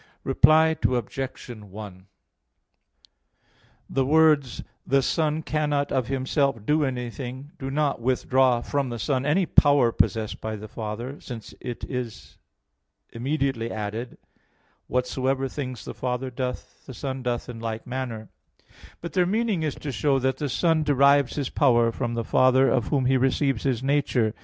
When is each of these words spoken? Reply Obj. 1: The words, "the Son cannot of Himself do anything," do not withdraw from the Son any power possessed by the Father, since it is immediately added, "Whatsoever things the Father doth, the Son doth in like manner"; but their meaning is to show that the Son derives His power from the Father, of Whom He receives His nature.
Reply 0.23 0.75
Obj. 0.83 1.47
1: 1.49 2.07
The 3.87 4.03
words, 4.03 4.63
"the 4.83 5.03
Son 5.03 5.43
cannot 5.43 5.91
of 5.91 6.07
Himself 6.07 6.65
do 6.65 6.83
anything," 6.83 7.51
do 7.59 7.69
not 7.69 8.01
withdraw 8.01 8.61
from 8.61 8.89
the 8.89 8.97
Son 8.97 9.27
any 9.27 9.45
power 9.45 9.91
possessed 9.91 10.41
by 10.41 10.55
the 10.55 10.67
Father, 10.67 11.19
since 11.21 11.53
it 11.61 11.83
is 11.83 12.39
immediately 13.13 13.69
added, 13.69 14.17
"Whatsoever 14.87 15.47
things 15.47 15.85
the 15.85 15.93
Father 15.93 16.31
doth, 16.31 16.83
the 16.87 16.95
Son 16.95 17.21
doth 17.21 17.47
in 17.47 17.59
like 17.59 17.85
manner"; 17.85 18.29
but 19.01 19.13
their 19.13 19.27
meaning 19.27 19.61
is 19.61 19.75
to 19.75 19.91
show 19.91 20.17
that 20.17 20.37
the 20.37 20.49
Son 20.49 20.81
derives 20.81 21.35
His 21.35 21.51
power 21.51 21.91
from 21.91 22.15
the 22.15 22.23
Father, 22.25 22.67
of 22.67 22.87
Whom 22.87 23.05
He 23.05 23.17
receives 23.17 23.61
His 23.65 23.83
nature. 23.83 24.33